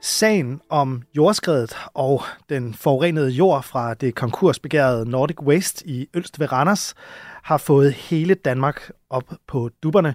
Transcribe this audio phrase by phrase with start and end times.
[0.00, 6.52] Sagen om jordskredet og den forurenede jord fra det konkursbegærede Nordic Waste i Ølst ved
[6.52, 6.94] Randers
[7.42, 10.14] har fået hele Danmark op på dupperne.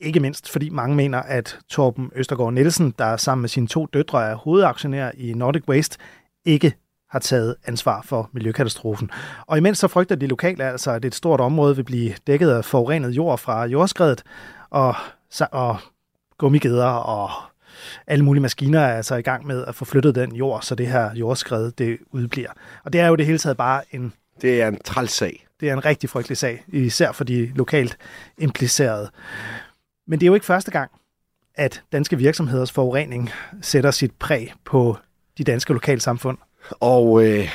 [0.00, 4.30] Ikke mindst fordi mange mener, at Torben Østergaard Nielsen, der sammen med sine to døtre
[4.30, 5.98] er hovedaktionær i Nordic Waste,
[6.44, 6.74] ikke
[7.10, 9.10] har taget ansvar for miljøkatastrofen.
[9.46, 12.64] Og imens så frygter de lokale altså, at et stort område vil blive dækket af
[12.64, 14.22] forurenet jord fra jordskredet,
[14.70, 14.94] og,
[15.50, 15.76] og
[16.38, 17.30] gummigeder og
[18.06, 20.86] alle mulige maskiner er altså i gang med at få flyttet den jord, så det
[20.86, 22.50] her jordskred det udbliver.
[22.84, 24.12] Og det er jo det hele taget bare en...
[24.40, 25.46] Det er en træls sag.
[25.60, 27.96] Det er en rigtig frygtelig sag, især for de lokalt
[28.38, 29.10] implicerede.
[30.06, 30.90] Men det er jo ikke første gang,
[31.54, 34.96] at danske virksomheders forurening sætter sit præg på
[35.38, 36.38] de danske lokalsamfund.
[36.70, 37.48] Og øh,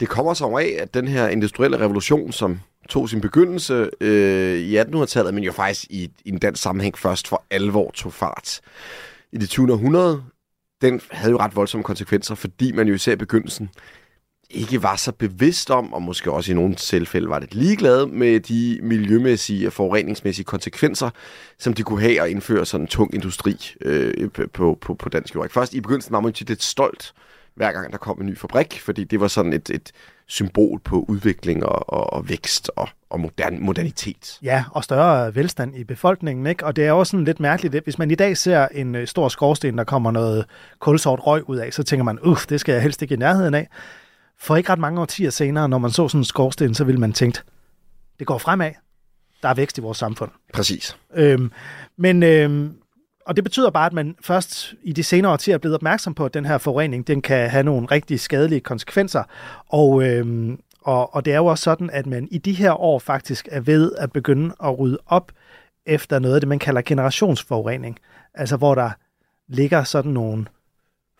[0.00, 4.78] det kommer så af, at den her industrielle revolution, som tog sin begyndelse øh, i
[4.78, 8.60] 1800-tallet, men jo faktisk i, i en dansk sammenhæng først for alvor tog fart
[9.32, 9.72] i det 20.
[9.72, 10.22] århundrede,
[10.82, 13.70] den havde jo ret voldsomme konsekvenser, fordi man jo især i begyndelsen
[14.52, 18.40] ikke var så bevidst om, og måske også i nogle tilfælde var det ligeglad med
[18.40, 21.10] de miljømæssige og forureningsmæssige konsekvenser,
[21.58, 25.34] som det kunne have at indføre sådan en tung industri øh, på, på, på dansk
[25.34, 25.50] jord.
[25.50, 27.14] Først i begyndelsen var man jo lidt stolt,
[27.54, 29.92] hver gang der kom en ny fabrik, fordi det var sådan et, et
[30.26, 34.38] symbol på udvikling og, og, og vækst og, og modern, modernitet.
[34.42, 36.46] Ja, og større velstand i befolkningen.
[36.46, 36.66] Ikke?
[36.66, 39.28] Og det er også sådan lidt mærkeligt, hvis man i dag ser en øh, stor
[39.28, 40.44] skorsten, der kommer noget
[40.78, 43.54] kulsort røg ud af, så tænker man, uff, det skal jeg helst ikke i nærheden
[43.54, 43.68] af.
[44.42, 47.12] For ikke ret mange årtier senere, når man så sådan en skorsten, så ville man
[47.12, 47.38] tænke,
[48.18, 48.70] det går fremad.
[49.42, 50.30] Der er vækst i vores samfund.
[50.52, 50.96] Præcis.
[51.14, 51.52] Øhm,
[51.96, 52.74] men øhm,
[53.26, 56.24] og det betyder bare, at man først i de senere årtier er blevet opmærksom på,
[56.24, 59.22] at den her forurening, den kan have nogle rigtig skadelige konsekvenser.
[59.68, 62.98] Og, øhm, og, og det er jo også sådan, at man i de her år
[62.98, 65.32] faktisk er ved at begynde at rydde op
[65.86, 67.98] efter noget af det, man kalder generationsforurening.
[68.34, 68.90] Altså hvor der
[69.48, 70.46] ligger sådan nogle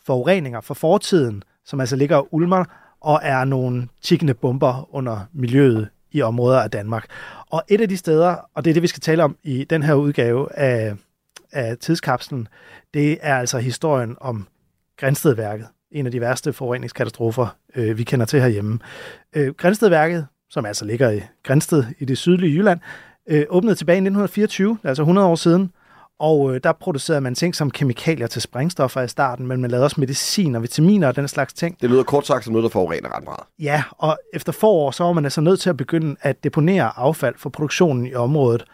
[0.07, 2.65] forureninger fra fortiden, som altså ligger og ulmer,
[3.03, 7.07] og er nogle tikkende bomber under miljøet i områder af Danmark.
[7.51, 9.83] Og et af de steder, og det er det, vi skal tale om i den
[9.83, 10.95] her udgave af
[11.53, 12.49] af tidskapslen,
[12.95, 14.47] det er altså historien om
[14.97, 18.79] Grænstedværket, en af de værste forureningskatastrofer, øh, vi kender til herhjemme.
[19.37, 22.81] Øh, Grænstedværket, som altså ligger i Grænsted i det sydlige Jylland,
[23.29, 25.73] øh, åbnede tilbage i 1924, altså 100 år siden,
[26.23, 29.85] og øh, der producerede man ting som kemikalier til sprængstoffer i starten, men man lavede
[29.85, 31.81] også medicin og vitaminer og den slags ting.
[31.81, 33.41] Det lyder kort sagt som noget, der forurener ret meget.
[33.59, 36.99] Ja, og efter få år, så var man altså nødt til at begynde at deponere
[36.99, 38.65] affald for produktionen i området.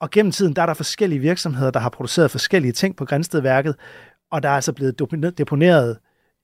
[0.00, 3.74] Og gennem tiden, der er der forskellige virksomheder, der har produceret forskellige ting på Grænstedværket,
[4.32, 4.98] og der er altså blevet
[5.38, 5.98] deponeret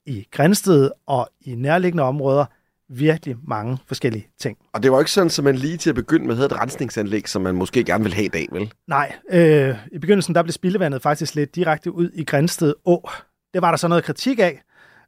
[0.06, 2.44] i Grænsted og i nærliggende områder
[2.88, 4.58] virkelig mange forskellige ting.
[4.72, 7.28] Og det var ikke sådan, at man lige til at begynde med havde et rensningsanlæg,
[7.28, 8.72] som man måske gerne vil have i dag, vel?
[8.88, 13.08] Nej, øh, i begyndelsen der blev spildevandet faktisk lidt direkte ud i Grænsted Å.
[13.54, 14.62] Det var der så noget kritik af.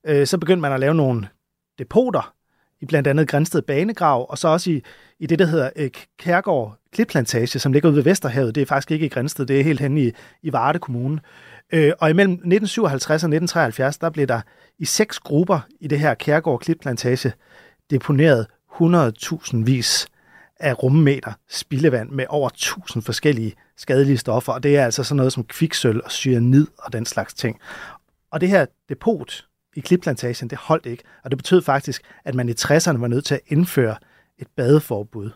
[0.07, 1.29] Øh, så begyndte man at lave nogle
[1.79, 2.35] depoter
[2.81, 4.83] i blandt andet Grænsted Banegrav, og så også i,
[5.19, 8.55] i det, der hedder øh, Kærgård Klipplantage, som ligger ude ved Vesterhavet.
[8.55, 10.11] Det er faktisk ikke i Grænsted, det er helt hen i,
[10.43, 11.21] i Varde Kommune.
[11.73, 14.41] Øh, og imellem 1957 og 1973, der blev der
[14.79, 17.33] i seks grupper i det her Kærgård Klipplantage
[17.91, 20.09] deponeret 100.000 vis
[20.61, 25.33] af rummeter spildevand med over 1000 forskellige skadelige stoffer, og det er altså sådan noget
[25.33, 27.61] som kviksøl og cyanid og den slags ting.
[28.31, 29.45] Og det her depot
[29.77, 33.25] i klipplantagen, det holdt ikke, og det betød faktisk, at man i 60'erne var nødt
[33.25, 33.97] til at indføre
[34.39, 35.31] et badeforbud.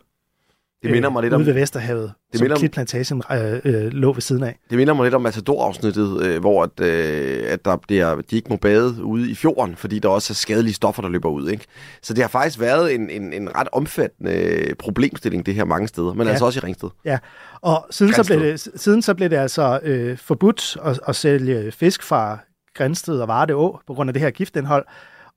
[0.83, 1.41] Det minder mig lidt om...
[1.41, 4.59] Ude ved Vesterhavet, det som klitplantagen øh, øh, lå ved siden af.
[4.71, 8.49] Det minder mig lidt om Matador-afsnittet, øh, hvor at, øh, at der bliver, de ikke
[8.51, 11.49] må bade ude i fjorden, fordi der også er skadelige stoffer, der løber ud.
[11.49, 11.65] Ikke?
[12.03, 16.13] Så det har faktisk været en, en, en ret omfattende problemstilling, det her mange steder,
[16.13, 16.31] men ja.
[16.31, 16.89] altså også i Ringsted.
[17.05, 17.19] Ja,
[17.61, 21.73] og siden så, blev det, siden så blev det altså øh, forbudt at, at sælge
[21.73, 22.39] fisk fra
[22.75, 24.87] Grænsted og Varde Å på grund af det her giftindhold.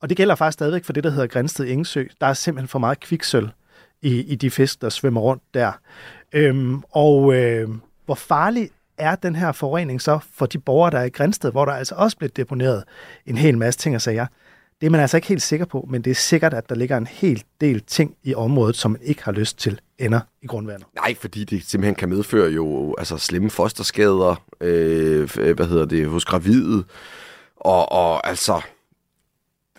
[0.02, 2.04] Og det gælder faktisk stadigvæk for det, der hedder Grænsted Engsø.
[2.22, 3.50] Der er simpelthen for meget kviksøl
[4.01, 5.71] i, i de fisk, der svømmer rundt der.
[6.33, 7.69] Øhm, og øh,
[8.06, 11.65] hvor farlig er den her forurening så for de borgere, der er i Grænsted, hvor
[11.65, 12.83] der altså også blev deponeret
[13.25, 14.25] en hel masse ting og sager?
[14.81, 16.97] Det er man altså ikke helt sikker på, men det er sikkert, at der ligger
[16.97, 20.88] en hel del ting i området, som man ikke har lyst til ender i grundvandet.
[20.95, 26.25] Nej, fordi det simpelthen kan medføre jo altså slemme fosterskader, øh, hvad hedder det, hos
[26.25, 26.83] gravide,
[27.56, 28.62] og, og altså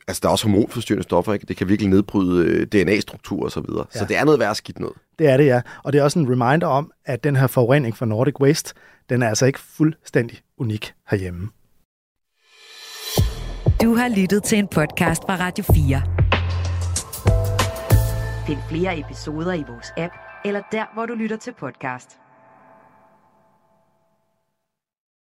[0.08, 1.46] altså der er også hormonforstyrrende stoffer, ikke?
[1.46, 3.86] Det kan virkelig nedbryde øh, DNA-struktur og så videre.
[3.94, 3.98] Ja.
[3.98, 4.96] Så det er noget værd skidt noget.
[5.18, 5.60] Det er det, ja.
[5.82, 8.74] Og det er også en reminder om, at den her forurening fra Nordic Waste,
[9.08, 11.48] den er altså ikke fuldstændig unik herhjemme.
[13.82, 16.02] Du Du har lyttet til en podcast fra Radio 4.
[18.46, 20.14] Find flere episoder i vores app,
[20.44, 22.10] eller der, hvor du lytter til podcast.